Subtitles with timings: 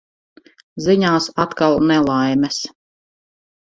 [0.85, 2.61] Ziņās atkal nelaimes.